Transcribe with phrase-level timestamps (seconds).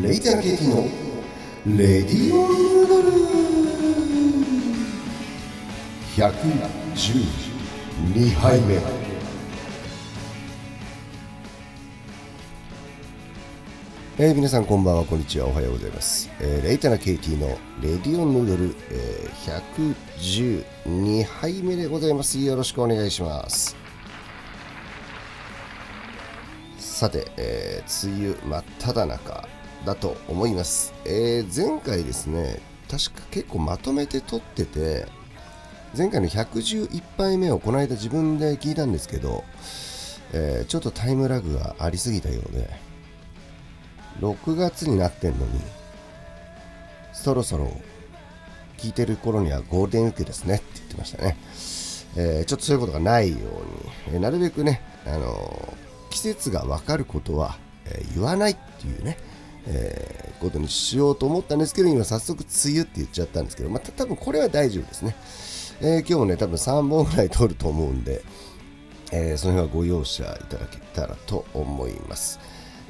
[0.00, 0.86] レイターケティの
[1.66, 3.10] レディオヌードル。
[6.16, 8.80] 112杯目。
[14.18, 15.48] えー、皆さんこんばんはこんにちは。
[15.48, 17.48] おはようございます、えーレイタナケイティの
[17.82, 20.64] レディオヌードル、えー
[20.96, 22.38] 112杯目でございます。
[22.38, 23.76] よろしくお願いします。
[26.78, 29.51] さて、えー梅雨真っ只中。
[29.84, 32.60] だと思います、えー前回ですね
[32.90, 35.06] 確か結構まとめて撮ってて
[35.96, 39.44] 前回の111杯目をこの間自分で聞いたんですけど、
[40.32, 42.68] えーちょっとタイムラグがありすぎたようで
[44.20, 45.60] 6月になってんのに
[47.12, 47.72] そろそろ
[48.78, 51.36] 聞いてる頃にはゴールデンウィークですねって言ってましたね、
[52.16, 53.36] えーちょっとそういうことがないよ
[54.08, 55.74] うに、えなるべくね、あの
[56.10, 59.18] 季節が分かることは、え言わないっていうね、
[59.66, 65.14] えーことにしようと思ったんですけど今早速梅雨って言っちゃったんですけど、ま、た多分これは大丈夫ですね、
[65.80, 68.24] えー今日もね多分3本ぐらい撮ると思うんで、
[69.12, 72.40] えーその辺はご容赦いただけたらと思います。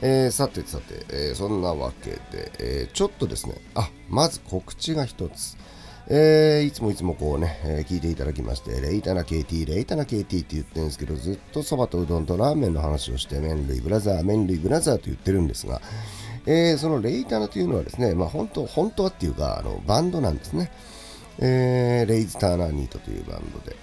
[0.00, 5.58] えーさてさて、えーそんなわけで、えーちょっとですね、あまず告知が一つ。
[6.08, 15.82] えーいつもいつもこうね、えー聞いていただきまして、レイタナ KT、レイタナ KT って言ってるんですけど、ずっとそばとうどんとラーメンの話をして、麺類ブラザー、麺類ブラザーと言ってるんですが、
[16.46, 20.70] えーそのレイタナというのはですね、まあ本当、本当はっていうか、あのバンドなんですね。
[21.38, 23.76] えーレイズ・ターナー・ニートというバンドで、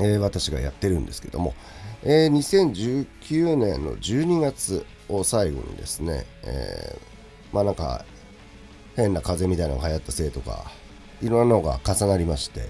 [0.00, 1.54] えー私がやってるんですけども、
[2.02, 8.04] えー2019年の12月を最後にですね、えーまあなんか
[8.96, 10.64] 変な風邪みたいなのが流行ったせいとか
[11.22, 12.68] いろんなのが重なりまして、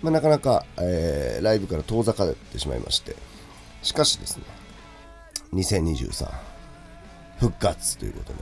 [0.00, 3.16] まあ、なかなか、えーライブから遠ざかってしまいまして
[3.82, 4.44] しかしですね
[5.52, 6.49] 2023
[7.40, 8.38] 復活ということで、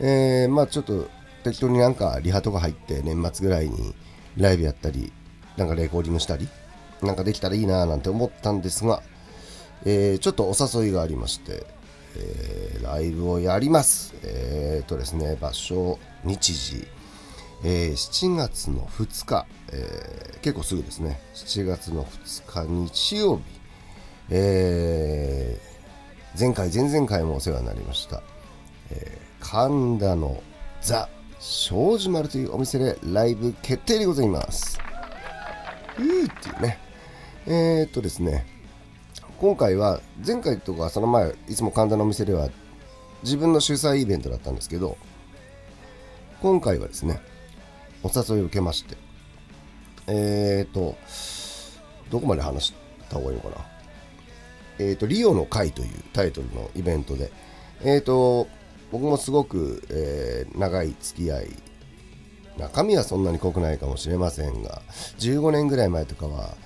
[0.00, 1.08] えーまあちょっと
[1.44, 3.94] 適当になんかリハとか入って年末ぐらいに
[4.36, 5.12] ライブやったり
[5.56, 6.48] なんかレコーディングしたり
[7.02, 9.02] なんかできたらいいなーなんて思ったんですが、
[9.84, 11.66] えーちょっとお誘いがありまして、
[12.16, 14.14] えーライブをやります。
[14.22, 16.86] えー、とですね場所日時、
[17.64, 21.20] えー7月の2日、えー結構すぐですね。
[21.34, 23.42] 7月の2日日曜日。
[24.30, 25.75] えー
[26.38, 28.22] 前回前々回もお世話になりました、
[28.90, 30.42] えー神田の
[30.80, 31.08] ザ・
[31.38, 34.80] 庄司丸というお店でライブ決定でございます。
[35.98, 36.78] うーっていうね。
[37.46, 38.44] えー、っとですね
[39.38, 42.48] 今回は前回とかその前いつも神田のお店では
[43.22, 44.98] 自分の主催イベントだったんですけど
[46.42, 47.20] 今回はですね
[48.02, 48.96] お誘いを受けまして
[50.08, 50.96] えー、っと
[52.10, 52.74] どこまで話し
[53.08, 53.75] た方がいいのかな。
[54.78, 57.30] えー、とリオの会というタイトルのイベントで、
[57.82, 58.48] えー、と
[58.92, 61.48] 僕もすごく、えー長い付き合い
[62.56, 64.80] 中身はそんなに濃くないかもしれませんが
[65.18, 66.56] 15年ぐらい前とかは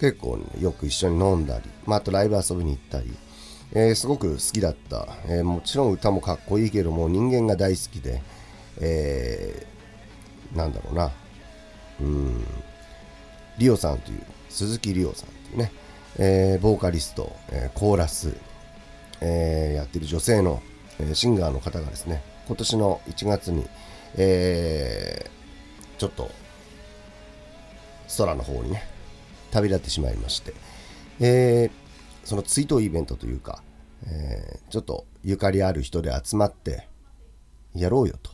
[0.00, 3.12] 結構、ね、よく一緒に飲んだり、まあ、あとライブ遊びに行ったり、
[3.72, 8.22] えーすごく好きだった、えーもちろん歌もかっこいいけども人間が大好きで、
[8.80, 9.72] えー
[10.56, 11.10] なんだろうな。
[12.00, 12.44] うん。
[13.58, 15.72] リオさんという鈴木リオさんというね、
[16.18, 18.34] えーボーカリスト、えーコーラス、
[19.20, 20.62] えーやってる女性の、
[20.98, 23.66] えシンガーの方がですね今年の1月に、
[24.16, 25.30] え
[25.98, 26.30] ちょっと
[28.18, 28.84] 空の方にね
[29.50, 30.54] 旅立ってしまいまして、
[31.20, 31.70] え
[32.24, 33.62] その追悼イベントというか、
[34.06, 36.88] えちょっとゆかりある人で集まって
[37.74, 38.32] やろうよと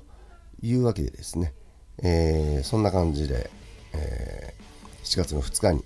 [0.62, 1.54] いうわけでですね、
[2.02, 3.50] えそんな感じで、
[3.92, 4.54] え
[5.04, 5.84] 7月の2日に、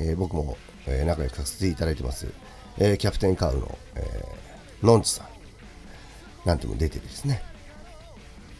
[0.00, 2.26] えー僕も、えー仲良くさせていただいてます、
[2.78, 5.26] えーキャプテンカウの、えーのんちさん。
[6.48, 7.42] なんても出てですね。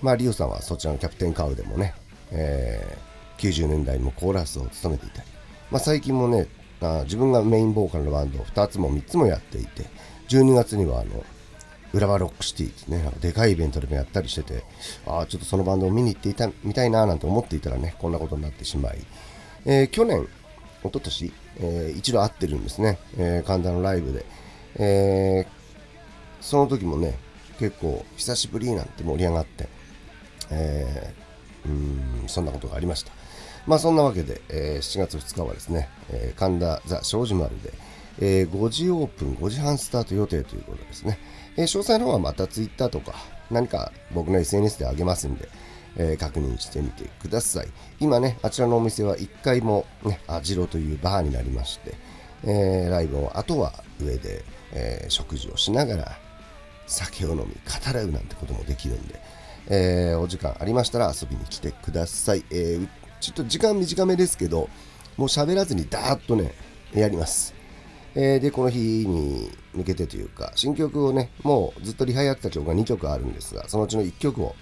[0.02, 1.94] まあリオさんはそちらのキャプテンカウでもね、
[2.30, 3.06] えー
[3.38, 5.28] 90年代にもコーラスを務めていたり、
[5.70, 6.46] まあ、最近もね
[6.80, 9.84] あ自分がメインボーカルのバンドを2つも3つもやっていて
[10.28, 11.22] 12月にはあの
[11.92, 13.02] 浦和ロックシティですね。
[13.02, 14.64] なんかでかいイベントでもやったりしてて
[15.06, 18.98] ああちょっとそのバンドを見に行っていたみたいななんて思っていたらねこんなことになってしまい、
[19.66, 20.26] えー去年
[20.80, 24.24] 一昨年、えー一度会ってるんですね、えー神田のライブで、
[24.76, 25.56] えー
[26.40, 27.18] その時もね
[27.58, 29.68] 結構久しぶりなんて盛り上がって、
[30.50, 33.12] えーうんそんなことがありました。
[33.66, 37.72] まあそんなわけで、えー7月2日はですね、えー神田ザ・庄司丸で、
[38.20, 41.18] えー5時オープン5時半スタート予定ということですね、
[41.56, 43.14] えー詳細の方はまたツイッターとか
[43.50, 45.48] 何か僕の SNS で上げますんで、
[45.96, 47.68] えー確認してみてください。
[48.00, 51.94] 今ねあちらのお店は1階もねアジロというバーになりまして、
[52.44, 56.18] えーライブをあとは上で、えー食事をしながら
[56.86, 59.20] 酒を飲み語らうなんてこともできるんで、
[59.68, 62.88] えー、お時間ありましたら遊びに来てください、えー、
[63.20, 64.68] ちょっと時間短めですけど
[65.16, 66.52] もう喋らずにダーッとね
[66.94, 67.54] やります。
[68.14, 74.54] えー、でこの日に向けてというか新曲をねもうずっとリハやってた曲が2曲あるんですがそのうちの1曲を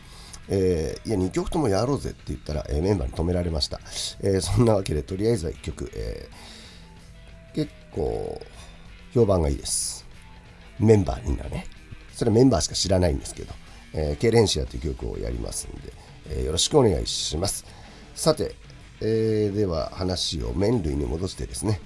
[0.48, 3.80] えー、いや2曲ともやろうぜって言ったら、えー、メンバーに止められました、
[4.22, 6.28] えー、そんなわけでとりあえずは1曲、え
[7.54, 8.40] 結構
[9.12, 10.04] 評判がいいです。
[10.80, 11.66] メンバーみんなね。
[12.12, 13.52] それメンバーしか知らないんですけど、
[13.92, 15.92] えケレンシアという曲をやりますんで、
[16.30, 17.64] えよろしくお願いします。
[18.16, 18.56] さて、
[19.00, 21.80] えでは話を麺類に戻してですね。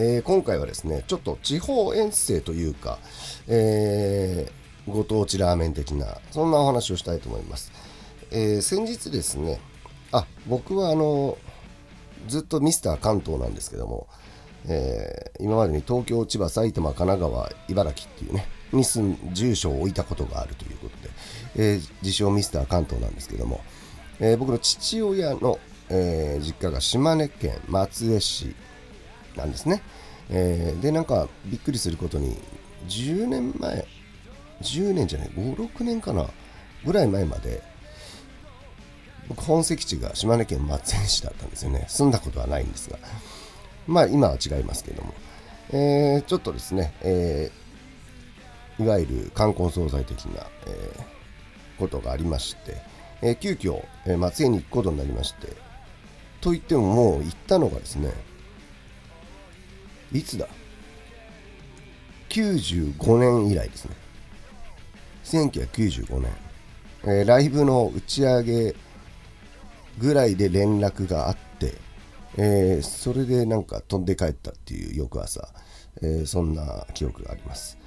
[0.00, 3.00] えー、今回はですね、ちょっと地方遠征というか、
[3.48, 7.72] えー、ご当地ラーメン的な、そんなお話をしたいと思います。
[8.30, 9.60] えー、先日ですね、
[10.12, 11.38] あ、僕はあの、
[12.26, 14.06] ずっとミスター関東なんですけども、
[14.66, 21.10] え今までに東京、千葉、埼玉、神奈川、茨城っていうね、に住、住所を置いたことがあるということで、
[21.56, 23.60] え自称ミスター関東なんですけども、
[24.20, 25.58] え僕の父親の、
[25.90, 28.54] え実家が島根県松江市
[29.36, 29.82] なんですね。
[30.30, 32.36] えー、で、なんかびっくりすることに、
[32.88, 33.86] 10年前、
[34.62, 36.26] 10年じゃない、5、6年かな、
[36.84, 37.62] ぐらい前まで、
[39.28, 41.84] 僕、本籍地が島根県松江市だったんですよね。
[41.88, 42.98] 住んだことはないんですが、
[43.86, 45.14] まあ今は違いますけども、
[45.70, 52.76] えー、ちょっとですね、えー、いわゆる冠婚葬祭的な、えー、ことがありまして、
[53.20, 55.48] えー、急遽、えー、松江に行くことになりまして、
[56.40, 58.12] と言ってももう行ったのがですね、
[60.12, 60.48] いつだ
[62.30, 64.07] ?95 年以来ですね。
[65.28, 66.32] 1995年、
[67.04, 68.74] えー、ライブの打ち上げ
[69.98, 71.74] ぐらいで連絡があって、
[72.38, 75.48] えー、それでなんか飛んで帰ったっていう翌朝、
[76.02, 77.78] えー、そんな記憶があります。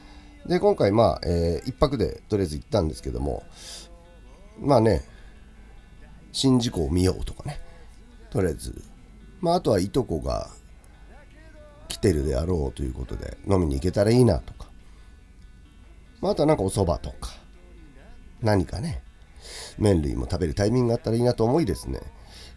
[0.46, 3.44] で、今回まあ、えー、一泊でとりあえず行ったんですけども、
[4.60, 5.04] まあね、
[6.32, 7.60] 宍道湖を見ようとかね、
[8.30, 8.84] とりあえず、
[9.40, 10.50] まああとはいとこが
[11.88, 14.71] 来てるであろうということで飲みに行けたらいいなとか、
[16.22, 17.32] まあ、あとはなんかお蕎麦とか
[18.42, 19.02] 何かね
[19.78, 22.00] 麺類も食べるタイミングがあったらいいなと思いですね。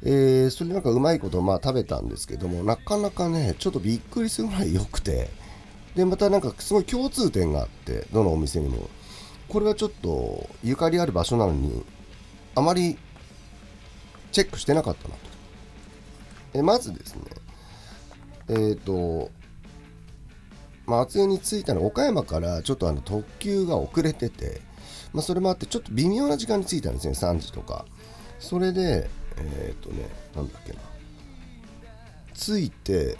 [0.02, 5.30] えー、それなんかうまいことまあ食べたんですけどもなかなかねちょっとびっくりするぐらい良くて
[5.94, 8.88] でまたなんかすごい共通点があってどのお店にも。
[9.48, 11.84] これはちょっとゆかりある場所なのに
[12.54, 12.98] あまり
[14.32, 15.20] チェックしてなかったなと。
[16.54, 17.22] えまずですね
[18.48, 19.30] えっ、ー、と、
[20.86, 24.60] 松江に着いたの岡山からちょっとあの特急が遅れてて、
[25.12, 27.84] まあ、それもあってちょっと微妙な時間に着いたんですね3時とか。
[28.38, 29.08] それで
[29.38, 30.78] えっ、ー、とねなんだっけな。
[32.34, 33.16] 着いて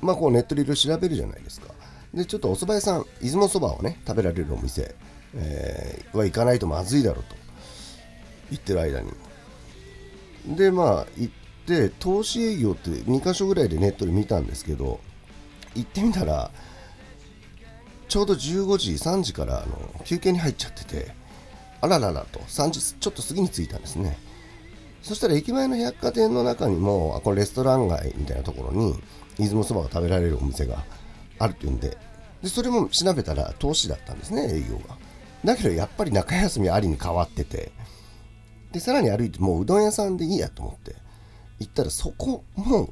[0.00, 1.72] まあこうネットでいろいろ調べるじゃないですか。
[2.12, 4.96] でちょっとお蕎麦屋さん出雲そばをね食べられるお店、
[5.34, 7.36] えー、は行かないとまずいだろうと。
[8.50, 9.12] 言ってる間に。
[10.56, 11.34] でまあ行っ
[11.70, 15.00] で投資営業って2箇所ぐらいでネットで見たんですけど
[15.74, 16.50] 行ってみたら
[18.08, 21.14] ちょうど15時3時からあの休憩に入っちゃってて
[21.80, 24.18] あらららと3時ちょっと過ぎに着いたんですね。
[25.02, 29.00] そしたら駅前の百貨店の中にもあこれレストラン街みたいなところに
[29.38, 30.84] 出雲そばが食べられるお店が
[31.38, 31.96] あるっていうんで
[32.42, 34.96] でそれも調べたら投資だったんですね営業が。
[35.42, 37.72] だけどやっぱり中休みありに変わってて
[38.72, 40.94] でさらに歩いてもううどん屋さんでいいやと思って
[41.60, 42.90] 行ったらそこも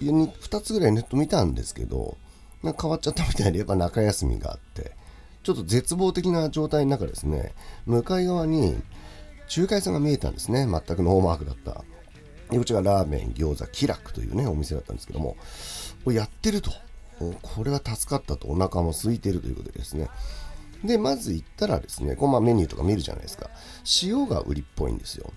[0.00, 2.16] 2つぐらいネット見たんですけど
[2.62, 4.92] なんか変わっちゃったみたいでやっぱ中休みがあって
[5.42, 7.54] ちょっと絶望的な状態の中ですね
[7.86, 8.76] 向かい側に
[9.54, 11.84] 仲介さんが見えたんですね全くノーマークだった。
[12.50, 15.36] こちらラーメン餃子気楽というねお店だったんですけども
[16.04, 16.70] これやってると。
[17.42, 18.48] これは助かったと。
[18.48, 20.08] お腹も空いてるということでですね。
[20.84, 23.50] でまず行ったらですねこうまあメニューとか見るじゃないですか。
[24.02, 25.32] 塩が売りっぽいんですよ。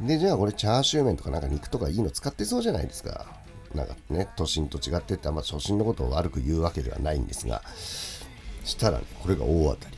[0.00, 3.26] で、じゃあこれチャーシュー麺とかなんか肉とかいいの使ってそうじゃないですか。
[3.74, 7.62] なんかね、都心と違ってってあんま都心のことを悪く言うわけではないんですが、
[8.64, 9.96] したらね、これが大当たり。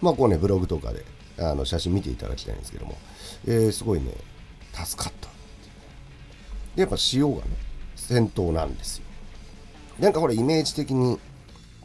[0.00, 1.04] まあこうね、ブログとかで
[1.38, 2.96] あの写真見ていただきたいんですけども、
[3.46, 4.12] えー、すごいね、
[4.72, 5.28] 助かった。
[6.74, 7.42] で、やっぱ塩がね、
[7.94, 9.04] 先頭なんですよ。
[9.98, 11.18] なんかこれイメージ的に、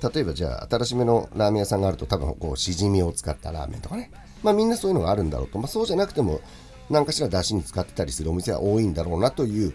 [0.02, 4.12] 例えばじゃあ新しめのラーメン屋さんがあると多分こうしじみを使ったラーメンとかね。
[4.42, 5.60] まあみんなそういうのがあるんだろうと。
[5.60, 6.42] まあそうじゃなくても
[6.90, 9.74] 何かしら出汁に使ってたりするお店は多いんだろうなという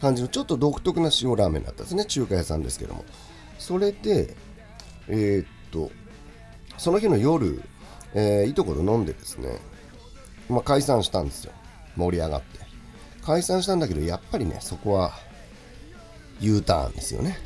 [0.00, 2.04] 感じのちょっと独特な塩ラーメンだったんですね。
[2.04, 3.04] 中華屋さんですけども。
[3.58, 4.36] それで
[5.08, 5.90] えー、っと
[6.76, 7.62] その日の夜、
[8.14, 9.58] えー、いとこと飲んでですね、
[10.48, 11.52] まあ、解散したんですよ。
[11.96, 12.58] 盛り上がって。
[13.22, 15.12] 解散したんだけどやっぱりねそこは
[16.40, 17.38] U ターンですよね。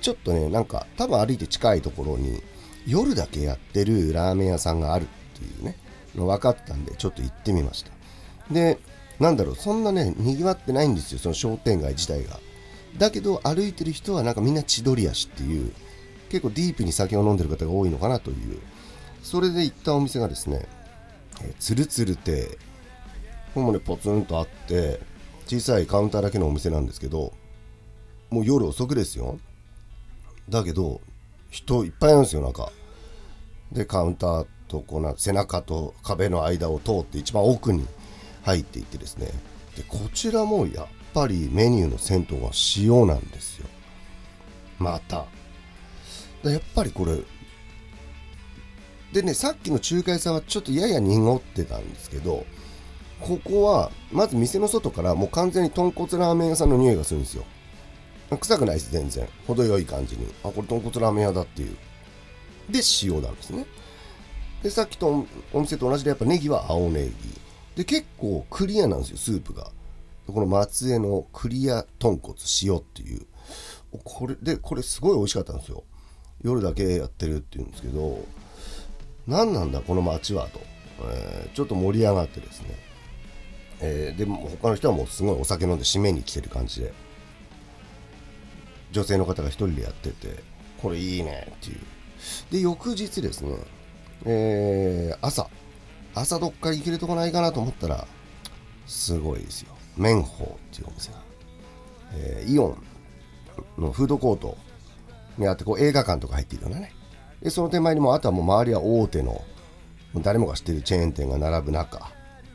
[0.00, 2.42] ちょっとねなんか多分歩いて近いところに
[2.86, 5.06] 夜だけやってるラーメン屋さんがあるっ
[5.38, 5.76] ていうね
[6.14, 7.90] の分かったんでちょっと行ってみました。
[8.50, 8.78] で
[9.18, 12.38] なんだろうそんなねにぎわってないんですよその商店街自体が。
[12.98, 15.72] だけど歩いてる人はなんかみんな千鳥足っていう
[16.28, 18.60] 結構ディープに酒を飲んでる方が多いのかなという。
[19.22, 20.68] それで行ったお店がですね、
[21.42, 22.46] え、つるつる亭。
[23.54, 25.00] これもねポツンとあって
[25.46, 27.32] 小さいカウンターだけのお店なんですけど
[28.30, 29.38] もう夜遅くですよ。
[30.48, 31.00] だけど
[31.50, 32.70] 人いっぱいなんですよ中
[33.72, 37.86] でカウンターとこうな背中と壁の間を通って一番奥に
[38.46, 39.26] 入っていってですね。
[39.76, 43.66] でこちらもやっぱりメニューの銭湯は塩なんですよ。
[44.78, 45.26] また。
[46.44, 47.18] やっぱりこれ
[49.12, 52.46] でねさっきの中華屋さんはちょっとやや濁ってたんですけど
[53.20, 57.44] ここはまず店の外からもう完全に豚骨ラーメン屋さんの匂いがするんですよ。
[58.38, 59.28] 臭くないです全然。
[59.48, 60.26] 程よい感じに。
[60.44, 61.76] あこれ豚骨ラーメン屋だっていう。
[62.70, 63.66] で塩なんですね。
[64.62, 67.12] でさっきとお店と同じでやっぱネギは青ネギ。
[67.76, 69.70] で結構クリアなんですよスープが。
[70.26, 73.26] この松江のクリア豚骨塩っていう。
[74.02, 75.84] これでこれすごい美味しかったんですよ。
[76.42, 78.24] 夜だけやってるっていうんですけど
[79.26, 80.60] 何なんだこの街はと、
[81.02, 82.68] えー、ちょっと盛り上がってですね、
[83.80, 86.92] えー、でも他の人はもうすごいお酒飲んで締めに来てる感じで。
[88.92, 90.42] 女性の方が1人でやってて
[90.80, 91.80] これいいねっていう。
[92.50, 93.56] で翌日ですね、
[94.24, 95.50] えー、朝。
[96.16, 98.06] 朝どっか行けるとこないかなと思ったら
[98.86, 99.76] すごいですよ。
[99.96, 101.18] 麺宝っていうお店が、
[102.14, 104.56] えー、イオンのフードコート
[105.36, 106.92] にあってこう映画館とか入っているようなね。
[107.42, 109.42] でその手前にもあとはもう周りは大手の
[110.16, 112.10] 誰もが知っているチェーン店が並ぶ中。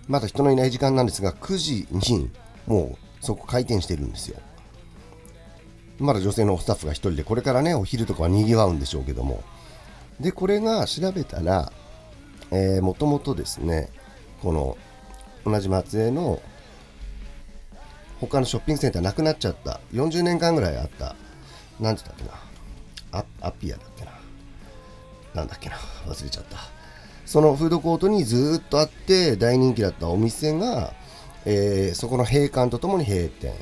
[0.08, 2.32] まだ人のいない時間なんですが9時に
[2.66, 4.40] もうそこ開店してるんですよ。
[6.00, 9.44] まだ女性のスタッフが1人でこれからねお昼とかはにぎわうんでしょうけども。
[10.20, 11.72] でこれが調べたら
[12.82, 13.90] もともとですね
[14.42, 14.78] この
[15.46, 16.42] 同じ松江の
[18.20, 21.16] 他のショッピングセンターなくなっちゃった40年間ぐらいあった
[21.80, 22.28] 何て言ったっ
[23.12, 24.12] けなアピアだっけな
[25.34, 26.58] なんだっけな忘れちゃった。
[27.26, 30.94] そのフードコートにずっとあって大人気だったお店が、
[31.46, 33.54] えー、そこの閉館とともに閉店。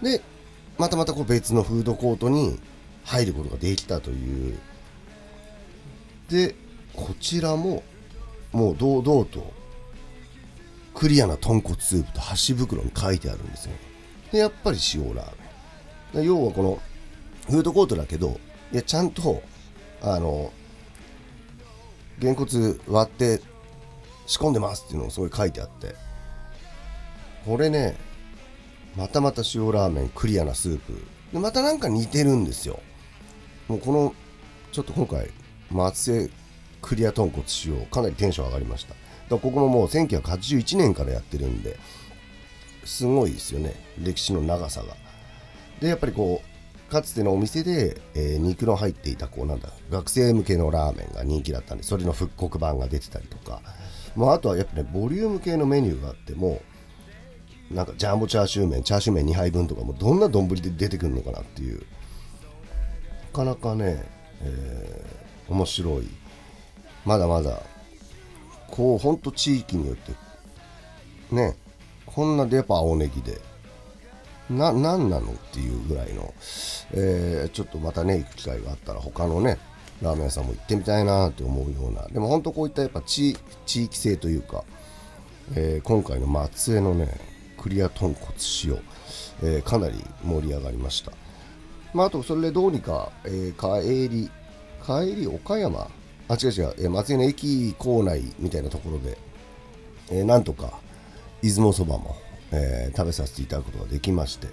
[0.00, 0.22] で
[0.78, 2.60] またまたこう別のフードコートに
[3.04, 4.58] 入ることができたという。
[6.30, 6.54] で
[6.94, 7.82] こちらも
[8.52, 9.52] もう堂々と
[10.94, 13.72] クリアな豚骨スープと箸袋に書いてあるんですよ。
[14.32, 15.32] でやっぱり塩ラー
[16.14, 16.24] メン。
[16.24, 16.80] 要はこの
[17.48, 18.40] フードコートだけど
[18.72, 19.42] いやちゃんと
[20.02, 20.52] あの
[22.18, 23.40] げんこつ割って
[24.26, 25.94] 仕込んでますっていうのをすごい書いてあって。
[27.46, 27.96] これね
[28.96, 31.00] またまた塩ラーメンクリアなスープ。
[31.32, 32.80] でまたなんか似てるんですよ。
[33.68, 34.14] もうこの
[34.72, 35.30] ちょっと今回
[35.70, 36.30] 松江
[36.80, 38.94] クリア豚骨塩かなりテンション上がりました。
[39.28, 41.78] だここももう1981年からやってるんで
[42.84, 43.74] すごいですよね。
[43.98, 44.96] 歴史の長さが。
[45.80, 53.62] でやっぱりこうかつてのお店で、えー、肉の入っていたこうなんだ学生向けのラーメンが人気だったんでそれの復刻版が出てたりとか、
[54.16, 56.60] まあ、あとはやっぱねボリューム系のメニューがあっても
[57.70, 61.78] なんかジャンボチャーシュー麺チャーシュー麺2杯分とかもどんな丼で出てくるのかなっていう。
[61.78, 61.84] な
[63.32, 64.04] かなかね、
[64.42, 66.08] えー、面白い
[67.04, 67.62] まだまだ
[68.68, 70.12] こうほんと地域によって
[71.34, 71.56] ね
[72.06, 73.40] こんなでやっぱ青ネギで
[74.50, 76.34] な何なのっていうぐらいの、
[76.92, 79.58] えー、ちょっとまたね行く機会があったら他のね
[80.02, 82.06] ラーメン屋さんも行ってみたいなって思うような。
[82.08, 84.64] でも本当こういったやっぱ地地域性というか、
[85.54, 87.20] えー、今回の松江のね
[87.58, 88.32] クリア豚骨
[88.64, 88.78] 塩、
[89.42, 91.12] えー、かなり盛り上がりました、
[91.92, 94.30] まあ、あとそれでどうにか、えー、帰り
[94.84, 95.88] 帰り岡山
[96.30, 99.18] あ違う違う、えー、松江の駅構内みたいなところで、
[100.12, 100.78] えー、なんとか
[101.42, 102.14] 出雲そばも、
[102.52, 104.46] えー、食べさせていただくことができまして、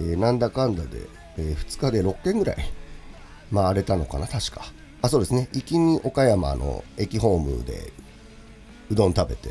[0.00, 1.00] えー、なんだかんだで、
[1.36, 2.56] えー、2日で6軒ぐらい
[3.52, 4.66] 回れたのかな確か。
[5.02, 5.48] あそうですね。
[5.52, 7.92] 行きに岡山の駅ホームで
[8.90, 9.50] うどん食べて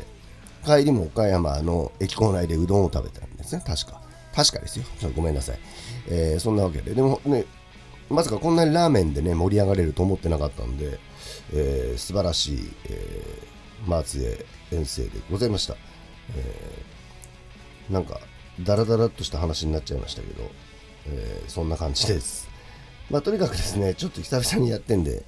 [0.64, 3.62] 帰りも岡山の駅構内でうどんを食べたんですね。
[3.64, 4.00] 確か。
[4.34, 4.84] 確かですよ。
[4.98, 5.58] ちょっとごめんなさい、
[6.08, 6.94] えー、そんなわけで。
[6.94, 7.44] でもね
[8.08, 10.98] まさかこんなにラーメンでね盛り上がれると思ってなかったんで、
[11.52, 14.22] えー、素晴らしい、えー、松
[14.70, 15.76] 江遠征でございました、
[16.36, 18.20] えー、なんか
[18.60, 20.50] ダラダラっとした話になっちゃいましたけど、
[21.08, 22.48] えー、そんな感じです。
[23.10, 25.24] まあとにかくですねちょっと久々にやってんで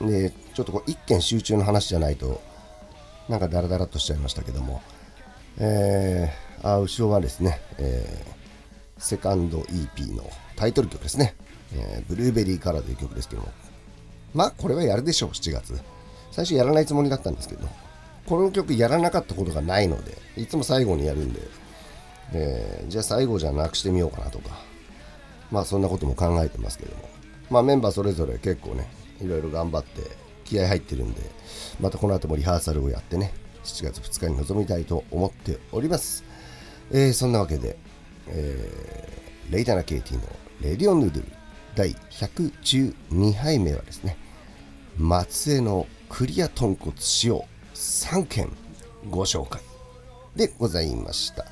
[0.00, 2.40] でちょっとこう一件集中の話じゃないと
[3.28, 4.80] なんかダラダラっとしちゃいましたけども、
[5.58, 11.34] えー、あ後ろはですね、えー、セカンド EP のタイトル曲ですね、
[11.74, 13.48] えー、ブルーベリーカラーという曲ですけども、
[14.34, 15.80] まあこれはやるでしょう7月。
[16.38, 17.68] 最初やらないつもりだったんですけど
[18.26, 21.40] この曲やらなかったことがないのでいつも最後にやるんで
[22.32, 24.50] でじゃあ最後じゃなくしてみようかなとか
[25.50, 27.08] まあそんなことも考えてますけども
[27.50, 28.88] まあメンバーそれぞれ結構ね
[29.20, 30.02] いろいろ頑張って
[30.44, 31.22] 気合入ってるんで
[31.80, 33.32] またこの後もリハーサルをやってね
[33.64, 36.22] 7月2日に臨みたいと思っております、
[36.92, 37.76] えー、そんなわけで、
[38.28, 40.22] えー、レイダナ・ケイティの
[40.60, 41.37] レディオンヌードル。
[41.78, 44.16] 第112杯目はですね
[44.98, 46.92] 松江のクリア豚骨
[47.22, 47.40] 塩
[47.72, 48.50] 3件
[49.08, 49.62] ご紹介
[50.34, 51.46] でございました、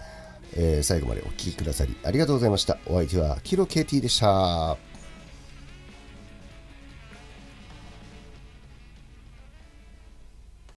[0.57, 2.77] えー、最後までお聴きくださりありがとうございました。
[2.87, 4.77] お相手はキロ KT でした。